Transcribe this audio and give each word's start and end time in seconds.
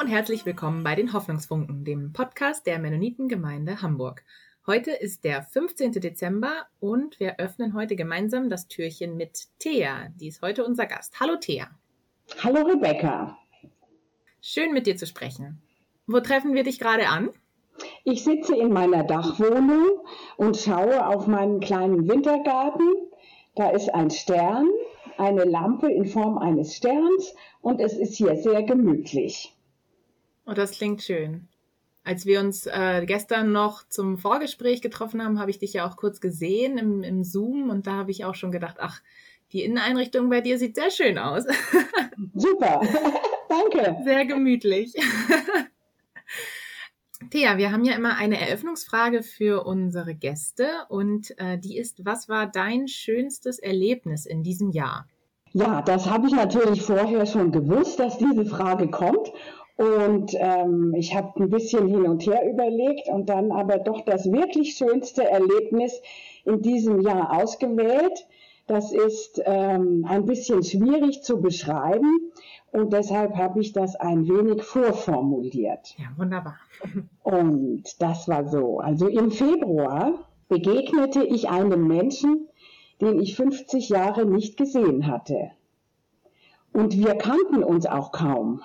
Und 0.00 0.06
herzlich 0.06 0.46
willkommen 0.46 0.82
bei 0.82 0.94
den 0.94 1.12
Hoffnungsfunken, 1.12 1.84
dem 1.84 2.14
Podcast 2.14 2.66
der 2.66 2.78
Mennonitengemeinde 2.78 3.82
Hamburg. 3.82 4.24
Heute 4.66 4.92
ist 4.92 5.24
der 5.24 5.42
15. 5.42 5.92
Dezember 5.92 6.52
und 6.80 7.20
wir 7.20 7.38
öffnen 7.38 7.74
heute 7.74 7.96
gemeinsam 7.96 8.48
das 8.48 8.66
Türchen 8.66 9.18
mit 9.18 9.48
Thea. 9.58 10.08
Die 10.18 10.28
ist 10.28 10.40
heute 10.40 10.64
unser 10.64 10.86
Gast. 10.86 11.20
Hallo 11.20 11.36
Thea. 11.36 11.68
Hallo 12.42 12.62
Rebecca. 12.62 13.36
Schön 14.40 14.72
mit 14.72 14.86
dir 14.86 14.96
zu 14.96 15.06
sprechen. 15.06 15.60
Wo 16.06 16.20
treffen 16.20 16.54
wir 16.54 16.64
dich 16.64 16.78
gerade 16.78 17.08
an? 17.08 17.28
Ich 18.04 18.24
sitze 18.24 18.56
in 18.56 18.72
meiner 18.72 19.04
Dachwohnung 19.04 20.00
und 20.38 20.56
schaue 20.56 21.08
auf 21.08 21.26
meinen 21.26 21.60
kleinen 21.60 22.08
Wintergarten. 22.08 22.88
Da 23.54 23.68
ist 23.68 23.90
ein 23.90 24.08
Stern, 24.08 24.66
eine 25.18 25.44
Lampe 25.44 25.92
in 25.92 26.06
Form 26.06 26.38
eines 26.38 26.74
Sterns 26.74 27.34
und 27.60 27.82
es 27.82 27.92
ist 27.92 28.14
hier 28.14 28.36
sehr 28.36 28.62
gemütlich. 28.62 29.54
Oh, 30.46 30.52
das 30.52 30.72
klingt 30.72 31.02
schön. 31.02 31.48
Als 32.02 32.24
wir 32.26 32.40
uns 32.40 32.66
äh, 32.66 33.04
gestern 33.06 33.52
noch 33.52 33.86
zum 33.88 34.16
Vorgespräch 34.16 34.80
getroffen 34.80 35.22
haben, 35.22 35.38
habe 35.38 35.50
ich 35.50 35.58
dich 35.58 35.74
ja 35.74 35.88
auch 35.88 35.96
kurz 35.96 36.20
gesehen 36.20 36.78
im, 36.78 37.02
im 37.02 37.24
Zoom 37.24 37.68
und 37.70 37.86
da 37.86 37.92
habe 37.92 38.10
ich 38.10 38.24
auch 38.24 38.34
schon 38.34 38.52
gedacht, 38.52 38.76
ach, 38.80 39.00
die 39.52 39.62
Inneneinrichtung 39.62 40.30
bei 40.30 40.40
dir 40.40 40.58
sieht 40.58 40.76
sehr 40.76 40.90
schön 40.90 41.18
aus. 41.18 41.44
Super, 42.34 42.80
danke. 43.48 43.96
Sehr 44.04 44.24
gemütlich. 44.24 44.94
Thea, 47.30 47.58
wir 47.58 47.70
haben 47.70 47.84
ja 47.84 47.94
immer 47.94 48.16
eine 48.16 48.40
Eröffnungsfrage 48.40 49.22
für 49.22 49.64
unsere 49.66 50.14
Gäste 50.14 50.66
und 50.88 51.38
äh, 51.38 51.58
die 51.58 51.76
ist, 51.76 52.04
was 52.04 52.28
war 52.28 52.46
dein 52.46 52.88
schönstes 52.88 53.58
Erlebnis 53.58 54.24
in 54.24 54.42
diesem 54.42 54.70
Jahr? 54.70 55.06
Ja, 55.52 55.82
das 55.82 56.08
habe 56.08 56.28
ich 56.28 56.32
natürlich 56.32 56.82
vorher 56.82 57.26
schon 57.26 57.52
gewusst, 57.52 57.98
dass 57.98 58.18
diese 58.18 58.46
Frage 58.46 58.88
kommt. 58.88 59.32
Und 59.80 60.34
ähm, 60.34 60.92
ich 60.94 61.16
habe 61.16 61.42
ein 61.42 61.48
bisschen 61.48 61.88
hin 61.88 62.06
und 62.06 62.26
her 62.26 62.46
überlegt 62.46 63.08
und 63.08 63.30
dann 63.30 63.50
aber 63.50 63.78
doch 63.78 64.02
das 64.02 64.30
wirklich 64.30 64.74
schönste 64.74 65.24
Erlebnis 65.24 66.02
in 66.44 66.60
diesem 66.60 67.00
Jahr 67.00 67.40
ausgewählt. 67.40 68.26
Das 68.66 68.92
ist 68.92 69.40
ähm, 69.46 70.04
ein 70.06 70.26
bisschen 70.26 70.62
schwierig 70.62 71.22
zu 71.22 71.40
beschreiben 71.40 72.30
und 72.72 72.92
deshalb 72.92 73.38
habe 73.38 73.60
ich 73.60 73.72
das 73.72 73.96
ein 73.96 74.28
wenig 74.28 74.62
vorformuliert. 74.64 75.94
Ja, 75.96 76.08
wunderbar. 76.18 76.58
Und 77.22 77.84
das 78.02 78.28
war 78.28 78.46
so. 78.48 78.80
Also 78.80 79.08
im 79.08 79.30
Februar 79.30 80.26
begegnete 80.48 81.24
ich 81.24 81.48
einem 81.48 81.88
Menschen, 81.88 82.48
den 83.00 83.18
ich 83.18 83.34
50 83.34 83.88
Jahre 83.88 84.26
nicht 84.26 84.58
gesehen 84.58 85.06
hatte. 85.06 85.52
Und 86.74 86.98
wir 86.98 87.14
kannten 87.14 87.64
uns 87.64 87.86
auch 87.86 88.12
kaum. 88.12 88.60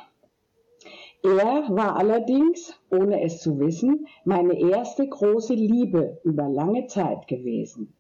Er 1.26 1.66
war 1.70 1.96
allerdings, 1.96 2.80
ohne 2.92 3.24
es 3.24 3.42
zu 3.42 3.58
wissen, 3.60 4.06
meine 4.26 4.60
erste 4.60 5.10
große 5.10 5.56
Liebe 5.56 6.20
über 6.24 6.48
lange 6.48 6.86
Zeit 6.86 7.28
gewesen. 7.28 7.96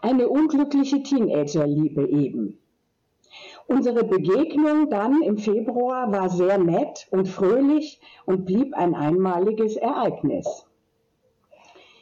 Eine 0.00 0.30
unglückliche 0.30 1.02
Teenagerliebe 1.02 2.08
eben. 2.08 2.58
Unsere 3.66 4.04
Begegnung 4.04 4.88
dann 4.88 5.20
im 5.20 5.36
Februar 5.36 6.10
war 6.10 6.30
sehr 6.30 6.56
nett 6.56 7.06
und 7.10 7.28
fröhlich 7.28 8.00
und 8.24 8.46
blieb 8.46 8.74
ein 8.74 8.94
einmaliges 8.94 9.76
Ereignis. 9.76 10.66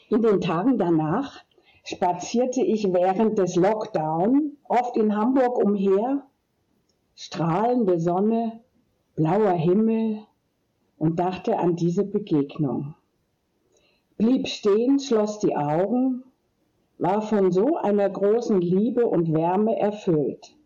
In 0.08 0.22
den 0.22 0.40
Tagen 0.40 0.78
danach 0.78 1.42
spazierte 1.82 2.62
ich 2.62 2.92
während 2.92 3.38
des 3.38 3.56
Lockdown 3.56 4.56
oft 4.68 4.96
in 4.96 5.16
Hamburg 5.16 5.58
umher, 5.58 6.28
strahlende 7.16 7.98
Sonne, 7.98 8.60
blauer 9.16 9.54
Himmel 9.54 10.20
und 10.98 11.18
dachte 11.18 11.58
an 11.58 11.76
diese 11.76 12.04
Begegnung. 12.04 12.94
Blieb 14.16 14.48
stehen, 14.48 15.00
schloss 15.00 15.38
die 15.40 15.56
Augen, 15.56 16.22
war 16.98 17.22
von 17.22 17.50
so 17.50 17.76
einer 17.76 18.08
großen 18.08 18.60
Liebe 18.60 19.06
und 19.06 19.32
Wärme 19.32 19.78
erfüllt. 19.78 20.56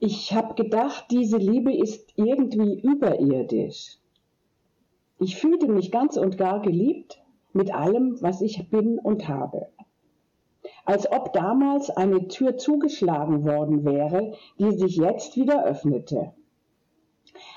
Ich 0.00 0.32
habe 0.32 0.54
gedacht, 0.54 1.06
diese 1.10 1.38
Liebe 1.38 1.74
ist 1.74 2.12
irgendwie 2.16 2.80
überirdisch. 2.80 3.98
Ich 5.18 5.36
fühlte 5.36 5.68
mich 5.68 5.90
ganz 5.90 6.16
und 6.16 6.38
gar 6.38 6.60
geliebt 6.62 7.20
mit 7.52 7.74
allem, 7.74 8.16
was 8.20 8.40
ich 8.40 8.70
bin 8.70 8.98
und 8.98 9.26
habe. 9.28 9.68
Als 10.84 11.10
ob 11.10 11.32
damals 11.32 11.90
eine 11.90 12.28
Tür 12.28 12.56
zugeschlagen 12.56 13.44
worden 13.44 13.84
wäre, 13.84 14.34
die 14.58 14.72
sich 14.72 14.96
jetzt 14.96 15.36
wieder 15.36 15.64
öffnete. 15.64 16.32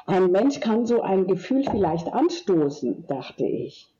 Ein 0.05 0.31
Mensch 0.31 0.59
kann 0.59 0.85
so 0.85 1.01
ein 1.01 1.27
Gefühl 1.27 1.63
vielleicht 1.69 2.11
anstoßen, 2.11 3.07
dachte 3.07 3.45
ich. 3.45 3.93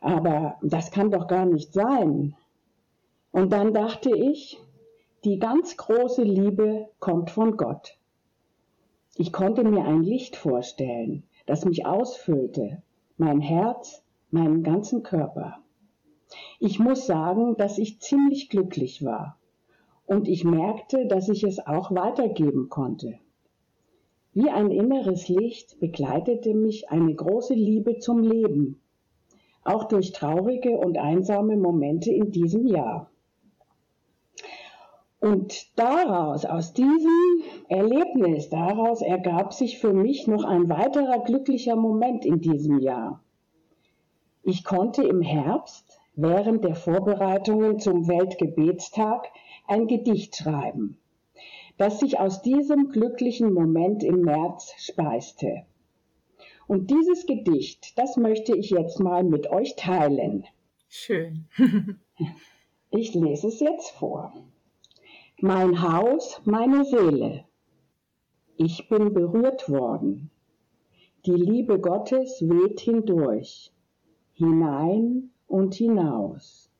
Aber 0.00 0.56
das 0.62 0.90
kann 0.90 1.10
doch 1.10 1.26
gar 1.26 1.46
nicht 1.46 1.72
sein. 1.72 2.34
Und 3.32 3.52
dann 3.52 3.74
dachte 3.74 4.10
ich, 4.16 4.60
die 5.24 5.38
ganz 5.38 5.76
große 5.76 6.22
Liebe 6.22 6.88
kommt 6.98 7.30
von 7.30 7.56
Gott. 7.56 7.98
Ich 9.16 9.32
konnte 9.32 9.64
mir 9.64 9.84
ein 9.84 10.02
Licht 10.02 10.36
vorstellen, 10.36 11.24
das 11.46 11.64
mich 11.64 11.84
ausfüllte, 11.84 12.82
mein 13.18 13.40
Herz, 13.40 14.02
meinen 14.30 14.62
ganzen 14.62 15.02
Körper. 15.02 15.58
Ich 16.58 16.78
muss 16.78 17.06
sagen, 17.06 17.56
dass 17.56 17.78
ich 17.78 18.00
ziemlich 18.00 18.48
glücklich 18.48 19.04
war 19.04 19.36
und 20.06 20.26
ich 20.26 20.44
merkte, 20.44 21.06
dass 21.06 21.28
ich 21.28 21.44
es 21.44 21.64
auch 21.66 21.90
weitergeben 21.90 22.68
konnte. 22.68 23.18
Wie 24.32 24.48
ein 24.48 24.70
inneres 24.70 25.28
Licht 25.28 25.80
begleitete 25.80 26.54
mich 26.54 26.88
eine 26.88 27.14
große 27.14 27.54
Liebe 27.54 27.98
zum 27.98 28.22
Leben, 28.22 28.80
auch 29.64 29.84
durch 29.84 30.12
traurige 30.12 30.78
und 30.78 30.98
einsame 30.98 31.56
Momente 31.56 32.12
in 32.12 32.30
diesem 32.30 32.66
Jahr. 32.66 33.10
Und 35.20 35.76
daraus, 35.78 36.44
aus 36.46 36.72
diesem 36.72 37.42
Erlebnis, 37.68 38.48
daraus 38.48 39.02
ergab 39.02 39.52
sich 39.52 39.78
für 39.78 39.92
mich 39.92 40.26
noch 40.26 40.44
ein 40.44 40.68
weiterer 40.70 41.24
glücklicher 41.24 41.76
Moment 41.76 42.24
in 42.24 42.40
diesem 42.40 42.78
Jahr. 42.78 43.22
Ich 44.44 44.64
konnte 44.64 45.02
im 45.02 45.20
Herbst 45.20 46.00
während 46.14 46.64
der 46.64 46.74
Vorbereitungen 46.74 47.80
zum 47.80 48.08
Weltgebetstag 48.08 49.26
ein 49.66 49.88
Gedicht 49.88 50.36
schreiben, 50.36 50.98
das 51.80 51.98
sich 51.98 52.20
aus 52.20 52.42
diesem 52.42 52.90
glücklichen 52.90 53.54
Moment 53.54 54.04
im 54.04 54.20
März 54.20 54.74
speiste. 54.76 55.62
Und 56.66 56.90
dieses 56.90 57.24
Gedicht, 57.24 57.98
das 57.98 58.18
möchte 58.18 58.54
ich 58.54 58.68
jetzt 58.68 59.00
mal 59.00 59.24
mit 59.24 59.50
euch 59.50 59.76
teilen. 59.76 60.44
Schön. 60.90 61.46
ich 62.90 63.14
lese 63.14 63.48
es 63.48 63.60
jetzt 63.60 63.92
vor. 63.92 64.34
Mein 65.40 65.80
Haus, 65.80 66.42
meine 66.44 66.84
Seele. 66.84 67.46
Ich 68.58 68.90
bin 68.90 69.14
berührt 69.14 69.70
worden. 69.70 70.30
Die 71.24 71.32
Liebe 71.32 71.80
Gottes 71.80 72.42
weht 72.42 72.80
hindurch, 72.80 73.72
hinein 74.34 75.30
und 75.46 75.76
hinaus. 75.76 76.70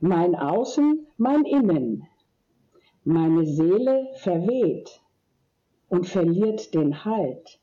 Mein 0.00 0.34
Außen, 0.34 1.06
mein 1.16 1.44
Innen. 1.44 2.08
Meine 3.08 3.46
Seele 3.46 4.10
verweht 4.16 5.00
und 5.88 6.08
verliert 6.08 6.74
den 6.74 7.04
Halt. 7.04 7.60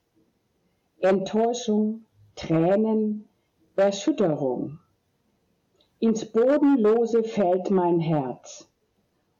Enttäuschung, 1.01 2.05
Tränen, 2.37 3.27
Erschütterung. 3.75 4.79
Ins 5.99 6.23
Bodenlose 6.31 7.25
fällt 7.25 7.71
mein 7.71 7.99
Herz 7.99 8.71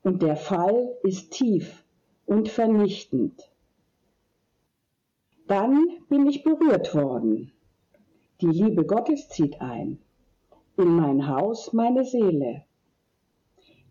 und 0.03 0.21
der 0.21 0.35
Fall 0.35 0.93
ist 1.03 1.31
tief 1.31 1.85
und 2.25 2.49
vernichtend. 2.49 3.49
Dann 5.47 5.87
bin 6.09 6.27
ich 6.27 6.43
berührt 6.43 6.93
worden. 6.93 7.53
Die 8.41 8.47
Liebe 8.47 8.85
Gottes 8.85 9.29
zieht 9.29 9.61
ein. 9.61 9.99
In 10.75 10.89
mein 10.89 11.29
Haus 11.29 11.71
meine 11.71 12.03
Seele. 12.03 12.65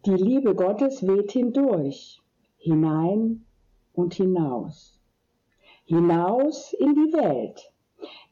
Die 0.04 0.14
Liebe 0.14 0.54
Gottes 0.54 1.06
weht 1.06 1.32
hindurch, 1.32 2.20
hinein 2.58 3.44
und 3.92 4.14
hinaus. 4.14 5.00
Hinaus 5.84 6.72
in 6.72 6.94
die 6.94 7.12
Welt. 7.12 7.72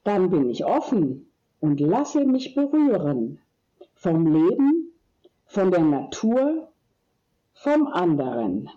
Dann 0.02 0.31
bin 0.31 0.50
ich 0.50 0.64
offen 0.64 1.31
und 1.61 1.78
lasse 1.81 2.25
mich 2.25 2.55
berühren. 2.55 3.38
Vom 3.94 4.26
Leben, 4.26 4.93
von 5.46 5.70
der 5.70 5.84
Natur 5.84 6.70
vom 7.52 7.87
anderen. 7.88 8.70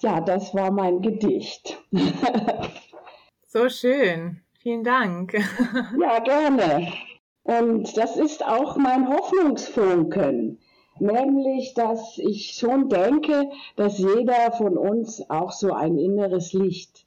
Ja, 0.00 0.20
das 0.20 0.54
war 0.54 0.70
mein 0.70 1.02
Gedicht. 1.02 1.80
so 3.46 3.68
schön. 3.68 4.40
Vielen 4.58 4.82
Dank. 4.82 5.34
ja, 6.00 6.18
gerne. 6.20 6.92
Und 7.44 7.96
das 7.96 8.16
ist 8.16 8.44
auch 8.44 8.76
mein 8.76 9.08
Hoffnungsfunken, 9.08 10.58
nämlich, 10.98 11.74
dass 11.74 12.18
ich 12.18 12.52
schon 12.52 12.88
denke, 12.88 13.50
dass 13.76 13.98
jeder 13.98 14.52
von 14.52 14.76
uns 14.76 15.28
auch 15.30 15.52
so 15.52 15.72
ein 15.72 15.98
inneres 15.98 16.52
Licht 16.52 17.06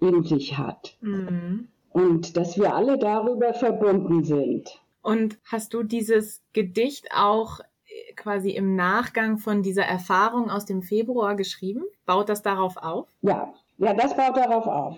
in 0.00 0.24
sich 0.24 0.58
hat. 0.58 0.96
Mhm. 1.00 1.68
Und 1.92 2.36
dass 2.36 2.56
wir 2.56 2.74
alle 2.74 2.98
darüber 2.98 3.52
verbunden 3.52 4.24
sind. 4.24 4.80
Und 5.02 5.38
hast 5.44 5.74
du 5.74 5.82
dieses 5.82 6.42
Gedicht 6.52 7.08
auch 7.14 7.60
äh, 7.60 8.12
quasi 8.14 8.50
im 8.50 8.76
Nachgang 8.76 9.38
von 9.38 9.62
dieser 9.62 9.84
Erfahrung 9.84 10.50
aus 10.50 10.66
dem 10.66 10.82
Februar 10.82 11.34
geschrieben? 11.34 11.82
Baut 12.06 12.28
das 12.28 12.42
darauf 12.42 12.76
auf? 12.76 13.08
Ja, 13.22 13.52
ja, 13.80 13.94
das 13.94 14.14
baut 14.14 14.36
darauf 14.36 14.66
auf. 14.66 14.96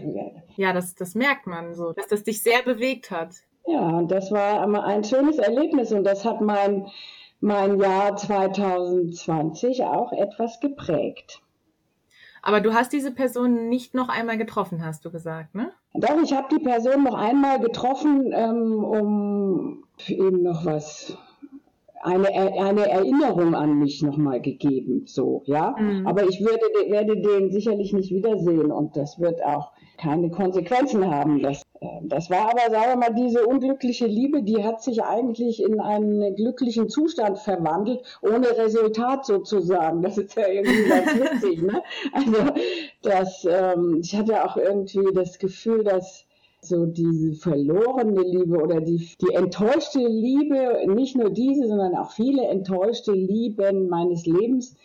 Ja, 0.56 0.72
das, 0.72 0.96
das 0.96 1.14
merkt 1.14 1.46
man 1.46 1.74
so, 1.74 1.92
dass 1.92 2.08
das 2.08 2.24
dich 2.24 2.42
sehr 2.42 2.62
bewegt 2.62 3.12
hat. 3.12 3.36
Ja, 3.64 3.78
und 3.78 4.10
das 4.10 4.32
war 4.32 4.84
ein 4.84 5.04
schönes 5.04 5.38
Erlebnis 5.38 5.92
und 5.92 6.02
das 6.02 6.24
hat 6.24 6.40
mein, 6.40 6.88
mein 7.42 7.78
Jahr 7.80 8.16
2020 8.16 9.84
auch 9.84 10.12
etwas 10.12 10.60
geprägt. 10.60 11.42
Aber 12.40 12.60
du 12.60 12.72
hast 12.72 12.92
diese 12.92 13.12
Person 13.12 13.68
nicht 13.68 13.94
noch 13.94 14.08
einmal 14.08 14.38
getroffen, 14.38 14.84
hast 14.84 15.04
du 15.04 15.10
gesagt, 15.10 15.54
ne? 15.54 15.72
Doch, 15.92 16.22
ich 16.22 16.32
habe 16.32 16.48
die 16.56 16.62
Person 16.62 17.04
noch 17.04 17.14
einmal 17.14 17.60
getroffen, 17.60 18.32
ähm, 18.32 18.84
um 18.84 19.84
ihm 20.06 20.42
noch 20.42 20.64
was 20.64 21.16
eine, 22.02 22.28
eine 22.28 22.88
Erinnerung 22.88 23.54
an 23.54 23.78
mich 23.78 24.02
nochmal 24.02 24.40
gegeben, 24.40 25.04
so, 25.06 25.42
ja. 25.46 25.74
Mhm. 25.78 26.06
Aber 26.06 26.24
ich 26.24 26.40
würde, 26.40 26.90
werde 26.90 27.20
den 27.20 27.50
sicherlich 27.50 27.92
nicht 27.92 28.12
wiedersehen 28.12 28.72
und 28.72 28.96
das 28.96 29.20
wird 29.20 29.42
auch 29.44 29.70
keine 29.98 30.30
Konsequenzen 30.30 31.08
haben. 31.08 31.40
Das, 31.42 31.62
äh, 31.80 31.86
das 32.02 32.28
war 32.28 32.50
aber, 32.50 32.70
sagen 32.70 32.90
wir 32.90 32.96
mal, 32.96 33.14
diese 33.14 33.46
unglückliche 33.46 34.06
Liebe, 34.06 34.42
die 34.42 34.64
hat 34.64 34.82
sich 34.82 35.04
eigentlich 35.04 35.62
in 35.62 35.78
einen 35.80 36.34
glücklichen 36.34 36.88
Zustand 36.88 37.38
verwandelt, 37.38 38.00
ohne 38.20 38.48
Resultat 38.58 39.24
sozusagen. 39.24 40.02
Das 40.02 40.18
ist 40.18 40.36
ja 40.36 40.48
irgendwie 40.48 40.88
ganz 40.88 41.14
witzig, 41.14 41.62
ne? 41.62 41.82
Also, 42.12 42.52
das, 43.02 43.46
ähm, 43.48 44.00
ich 44.02 44.16
hatte 44.16 44.44
auch 44.44 44.56
irgendwie 44.56 45.14
das 45.14 45.38
Gefühl, 45.38 45.84
dass 45.84 46.26
so 46.62 46.86
diese 46.86 47.32
verlorene 47.34 48.22
Liebe 48.22 48.62
oder 48.62 48.80
die, 48.80 49.10
die 49.20 49.34
enttäuschte 49.34 49.98
Liebe, 49.98 50.84
nicht 50.86 51.16
nur 51.16 51.30
diese, 51.30 51.66
sondern 51.66 51.96
auch 51.96 52.12
viele 52.12 52.46
enttäuschte 52.46 53.12
Lieben 53.12 53.88
meines 53.88 54.26
Lebens, 54.26 54.76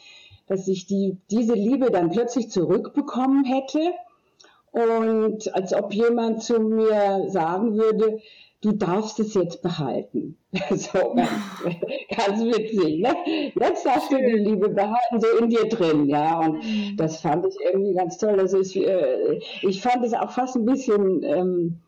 dass 0.47 0.67
ich 0.67 0.87
die, 0.87 1.17
diese 1.29 1.53
Liebe 1.53 1.91
dann 1.91 2.09
plötzlich 2.09 2.49
zurückbekommen 2.49 3.45
hätte. 3.45 3.79
Und 4.71 5.53
als 5.53 5.73
ob 5.73 5.93
jemand 5.93 6.41
zu 6.41 6.59
mir 6.59 7.25
sagen 7.29 7.77
würde, 7.77 8.21
du 8.61 8.71
darfst 8.71 9.19
es 9.19 9.33
jetzt 9.33 9.61
behalten. 9.61 10.37
so 10.69 11.13
ganz, 11.13 11.29
ganz 12.15 12.43
witzig. 12.43 13.01
Ne? 13.01 13.15
Jetzt 13.59 13.85
darfst 13.85 14.11
du 14.11 14.17
die 14.17 14.39
Liebe 14.39 14.69
behalten, 14.69 15.19
so 15.19 15.27
in 15.39 15.49
dir 15.49 15.67
drin, 15.69 16.07
ja. 16.07 16.39
Und 16.39 16.63
mhm. 16.63 16.97
das 16.97 17.21
fand 17.21 17.45
ich 17.45 17.55
irgendwie 17.71 17.93
ganz 17.93 18.17
toll. 18.17 18.39
Also 18.39 18.59
ich, 18.59 18.75
äh, 18.75 19.39
ich 19.61 19.81
fand 19.81 20.03
es 20.05 20.13
auch 20.13 20.31
fast 20.31 20.55
ein 20.55 20.65
bisschen 20.65 21.23
ähm, 21.23 21.79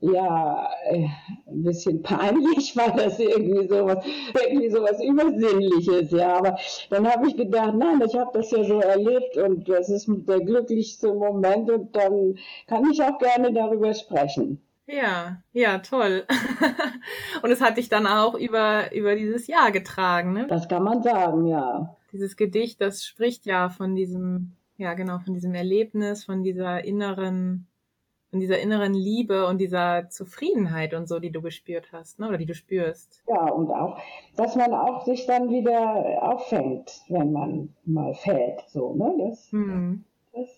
ja, 0.00 0.68
äh, 0.84 1.06
ein 1.46 1.62
bisschen 1.62 2.02
peinlich, 2.02 2.76
weil 2.76 2.92
das 2.92 3.18
irgendwie 3.18 3.66
sowas, 3.68 4.04
irgendwie 4.46 4.70
sowas 4.70 5.02
Übersinnliches, 5.02 6.10
ja. 6.10 6.36
Aber 6.36 6.58
dann 6.90 7.10
habe 7.10 7.28
ich 7.28 7.36
gedacht, 7.36 7.74
nein, 7.74 8.02
ich 8.06 8.14
habe 8.14 8.30
das 8.34 8.50
ja 8.50 8.64
so 8.64 8.80
erlebt 8.80 9.36
und 9.36 9.68
das 9.68 9.88
ist 9.88 10.08
der 10.08 10.40
glücklichste 10.40 11.12
Moment 11.12 11.70
und 11.70 11.94
dann 11.96 12.38
kann 12.66 12.90
ich 12.90 13.02
auch 13.02 13.18
gerne 13.18 13.52
darüber 13.52 13.94
sprechen. 13.94 14.65
Ja, 14.86 15.42
ja, 15.52 15.78
toll. 15.78 16.24
und 17.42 17.50
es 17.50 17.60
hat 17.60 17.76
dich 17.76 17.88
dann 17.88 18.06
auch 18.06 18.34
über, 18.34 18.92
über 18.94 19.16
dieses 19.16 19.48
Jahr 19.48 19.72
getragen, 19.72 20.32
ne? 20.32 20.46
Das 20.46 20.68
kann 20.68 20.84
man 20.84 21.02
sagen, 21.02 21.46
ja. 21.46 21.96
Dieses 22.12 22.36
Gedicht, 22.36 22.80
das 22.80 23.04
spricht 23.04 23.46
ja 23.46 23.68
von 23.68 23.96
diesem, 23.96 24.52
ja, 24.76 24.94
genau, 24.94 25.18
von 25.18 25.34
diesem 25.34 25.54
Erlebnis, 25.54 26.24
von 26.24 26.44
dieser 26.44 26.84
inneren, 26.84 27.66
von 28.30 28.38
dieser 28.38 28.60
inneren 28.60 28.94
Liebe 28.94 29.46
und 29.48 29.58
dieser 29.58 30.08
Zufriedenheit 30.08 30.94
und 30.94 31.08
so, 31.08 31.18
die 31.18 31.32
du 31.32 31.42
gespürt 31.42 31.88
hast, 31.92 32.20
ne? 32.20 32.28
oder 32.28 32.38
die 32.38 32.46
du 32.46 32.54
spürst. 32.54 33.24
Ja, 33.28 33.50
und 33.50 33.70
auch, 33.70 33.98
dass 34.36 34.54
man 34.54 34.72
auch 34.72 35.04
sich 35.04 35.26
dann 35.26 35.50
wieder 35.50 36.22
auffängt, 36.22 37.02
wenn 37.08 37.32
man 37.32 37.74
mal 37.84 38.14
fällt, 38.14 38.62
so, 38.68 38.94
ne? 38.94 39.14
Das, 39.18 39.50
hm. 39.50 40.04
das 40.32 40.48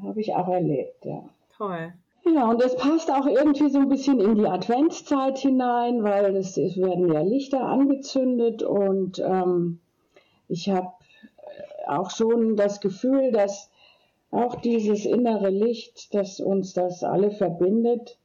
habe 0.00 0.20
ich 0.20 0.32
auch 0.32 0.48
erlebt, 0.48 1.04
ja. 1.04 1.24
Toll. 1.56 1.92
Ja, 2.24 2.48
und 2.48 2.62
es 2.62 2.74
passt 2.76 3.10
auch 3.10 3.26
irgendwie 3.26 3.68
so 3.68 3.78
ein 3.78 3.88
bisschen 3.88 4.18
in 4.18 4.36
die 4.36 4.46
Adventszeit 4.46 5.38
hinein, 5.38 6.02
weil 6.02 6.34
es, 6.36 6.56
es 6.56 6.76
werden 6.76 7.12
ja 7.12 7.20
Lichter 7.20 7.60
angezündet 7.60 8.62
und 8.62 9.18
ähm, 9.18 9.80
ich 10.48 10.70
habe 10.70 10.92
auch 11.86 12.10
schon 12.10 12.56
das 12.56 12.80
Gefühl, 12.80 13.30
dass 13.30 13.70
auch 14.30 14.56
dieses 14.56 15.04
innere 15.04 15.50
Licht, 15.50 16.14
das 16.14 16.40
uns 16.40 16.72
das 16.72 17.04
alle 17.04 17.30
verbindet, 17.30 18.18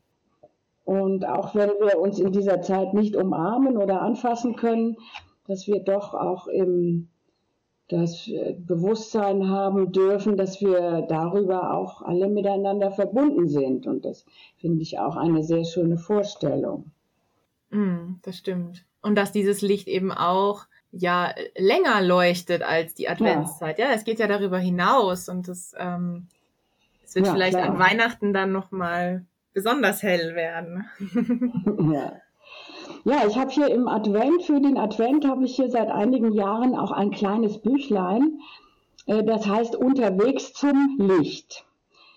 und 0.89 1.23
auch 1.23 1.53
wenn 1.53 1.69
wir 1.69 1.99
uns 1.99 2.17
in 2.17 2.31
dieser 2.31 2.63
Zeit 2.63 2.95
nicht 2.95 3.15
umarmen 3.15 3.77
oder 3.77 4.01
anfassen 4.01 4.55
können, 4.55 4.97
dass 5.45 5.67
wir 5.67 5.83
doch 5.83 6.15
auch 6.15 6.47
im 6.47 7.09
das 7.89 8.29
Bewusstsein 8.59 9.49
haben 9.49 9.91
dürfen, 9.91 10.37
dass 10.37 10.61
wir 10.61 11.05
darüber 11.09 11.73
auch 11.73 12.01
alle 12.01 12.29
miteinander 12.29 12.91
verbunden 12.91 13.47
sind. 13.47 13.87
Und 13.87 14.05
das 14.05 14.25
finde 14.57 14.81
ich 14.81 14.99
auch 14.99 15.15
eine 15.15 15.43
sehr 15.43 15.65
schöne 15.65 15.97
Vorstellung. 15.97 16.91
Mm, 17.71 18.15
das 18.21 18.37
stimmt. 18.37 18.85
Und 19.01 19.15
dass 19.15 19.31
dieses 19.31 19.61
Licht 19.61 19.87
eben 19.87 20.11
auch 20.11 20.67
ja 20.91 21.33
länger 21.57 22.01
leuchtet 22.01 22.61
als 22.61 22.93
die 22.93 23.09
Adventszeit. 23.09 23.79
Ja, 23.79 23.85
ja 23.89 23.91
es 23.93 24.03
geht 24.03 24.19
ja 24.19 24.27
darüber 24.27 24.57
hinaus 24.57 25.29
und 25.29 25.47
es, 25.47 25.73
ähm, 25.77 26.27
es 27.03 27.15
wird 27.15 27.27
ja, 27.27 27.33
vielleicht 27.33 27.57
klar. 27.57 27.69
an 27.69 27.79
Weihnachten 27.79 28.33
dann 28.33 28.51
nochmal 28.51 29.25
besonders 29.53 30.03
hell 30.03 30.35
werden. 30.35 30.85
ja. 31.93 32.13
Ja, 33.05 33.25
ich 33.27 33.37
habe 33.37 33.51
hier 33.51 33.69
im 33.69 33.87
Advent, 33.87 34.43
für 34.43 34.59
den 34.59 34.77
Advent 34.77 35.25
habe 35.25 35.45
ich 35.45 35.55
hier 35.55 35.69
seit 35.69 35.89
einigen 35.89 36.33
Jahren 36.33 36.75
auch 36.75 36.91
ein 36.91 37.11
kleines 37.11 37.59
Büchlein, 37.59 38.39
äh, 39.05 39.23
das 39.23 39.47
heißt 39.47 39.75
Unterwegs 39.75 40.53
zum 40.53 40.97
Licht 40.97 41.65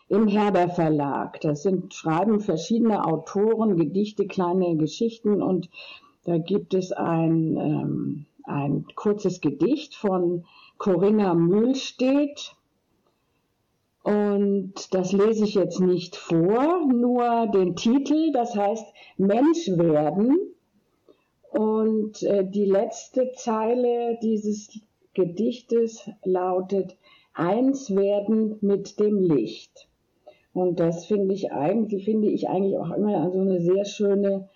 im 0.08 0.28
Herder 0.28 0.68
Verlag. 0.68 1.40
Das 1.40 1.62
sind 1.62 1.94
Schreiben 1.94 2.40
verschiedener 2.40 3.06
Autoren, 3.06 3.76
Gedichte, 3.76 4.26
kleine 4.26 4.76
Geschichten 4.76 5.40
und 5.40 5.70
da 6.24 6.38
gibt 6.38 6.74
es 6.74 6.92
ein, 6.92 7.56
ähm, 7.56 8.26
ein 8.44 8.86
kurzes 8.94 9.40
Gedicht 9.40 9.94
von 9.94 10.44
Corinna 10.78 11.34
Mühlstedt. 11.34 12.54
Und 14.02 14.72
das 14.92 15.12
lese 15.12 15.44
ich 15.44 15.54
jetzt 15.54 15.80
nicht 15.80 16.16
vor, 16.16 16.86
nur 16.86 17.46
den 17.48 17.76
Titel, 17.76 18.32
das 18.32 18.56
heißt 18.56 18.84
Mensch 19.16 19.68
werden 19.68 20.52
und 21.52 22.22
äh, 22.22 22.44
die 22.44 22.64
letzte 22.64 23.32
Zeile 23.32 24.18
dieses 24.22 24.80
Gedichtes 25.14 26.08
lautet 26.24 26.96
Eins 27.34 27.94
werden 27.94 28.58
mit 28.60 28.98
dem 28.98 29.18
Licht. 29.18 29.88
Und 30.52 30.80
das 30.80 31.06
finde 31.06 31.34
ich 31.34 31.52
eigentlich, 31.52 32.04
finde 32.04 32.28
ich 32.28 32.48
eigentlich 32.48 32.78
auch 32.78 32.90
immer 32.90 33.30
so 33.30 33.40
eine 33.40 33.60
sehr 33.60 33.84
schöne 33.84 34.48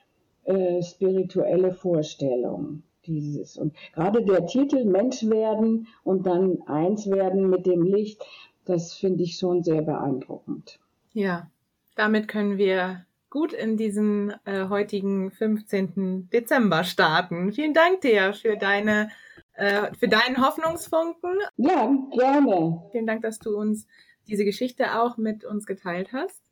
äh, 0.44 0.82
spirituelle 0.82 1.72
Vorstellung. 1.72 2.82
Dieses. 3.06 3.56
Und 3.56 3.72
gerade 3.94 4.24
der 4.24 4.46
Titel 4.46 4.84
Mensch 4.84 5.24
werden 5.28 5.86
und 6.02 6.26
dann 6.26 6.62
eins 6.66 7.08
werden 7.08 7.48
mit 7.48 7.64
dem 7.64 7.82
Licht, 7.82 8.24
das 8.66 8.94
finde 8.94 9.24
ich 9.24 9.38
schon 9.38 9.62
sehr 9.62 9.82
beeindruckend. 9.82 10.78
Ja, 11.12 11.50
damit 11.94 12.28
können 12.28 12.58
wir 12.58 13.06
gut 13.30 13.52
in 13.52 13.76
diesen 13.76 14.34
äh, 14.44 14.68
heutigen 14.68 15.30
15. 15.30 16.28
Dezember 16.32 16.84
starten. 16.84 17.52
Vielen 17.52 17.74
Dank, 17.74 18.02
Thea, 18.02 18.32
für 18.32 18.56
deine 18.56 19.10
äh, 19.54 19.94
für 19.94 20.08
deinen 20.08 20.44
Hoffnungsfunken. 20.44 21.38
Ja, 21.56 21.90
gerne. 22.12 22.82
Vielen 22.92 23.06
Dank, 23.06 23.22
dass 23.22 23.38
du 23.38 23.56
uns 23.56 23.86
diese 24.28 24.44
Geschichte 24.44 25.00
auch 25.00 25.16
mit 25.16 25.44
uns 25.44 25.66
geteilt 25.66 26.12
hast. 26.12 26.42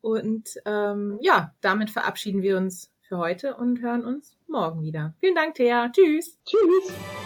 Und 0.00 0.60
ähm, 0.64 1.18
ja, 1.20 1.54
damit 1.60 1.90
verabschieden 1.90 2.42
wir 2.42 2.56
uns 2.56 2.92
für 3.08 3.18
heute 3.18 3.56
und 3.56 3.80
hören 3.80 4.04
uns 4.04 4.36
morgen 4.46 4.82
wieder. 4.82 5.14
Vielen 5.18 5.34
Dank, 5.34 5.54
Thea. 5.54 5.90
Tschüss. 5.90 6.38
Tschüss. 6.44 7.25